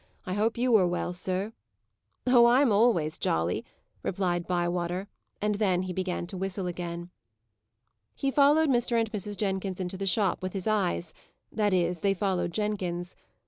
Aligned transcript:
I 0.25 0.33
hope 0.33 0.57
you 0.57 0.75
are 0.77 0.87
well, 0.87 1.13
sir." 1.13 1.53
"Oh, 2.25 2.47
I'm 2.47 2.71
always 2.71 3.19
jolly," 3.19 3.63
replied 4.01 4.47
Bywater, 4.47 5.07
and 5.43 5.53
then 5.53 5.83
he 5.83 5.93
began 5.93 6.25
to 6.25 6.37
whistle 6.37 6.65
again. 6.65 7.11
He 8.15 8.31
followed 8.31 8.69
Mr. 8.69 8.99
and 8.99 9.11
Mrs. 9.11 9.37
Jenkins 9.37 9.79
into 9.79 9.97
the 9.99 10.07
shop 10.07 10.41
with 10.41 10.53
his 10.53 10.65
eyes; 10.65 11.13
that 11.51 11.71
is, 11.71 11.99
they 11.99 12.15
followed 12.15 12.51
Jenkins. 12.51 13.15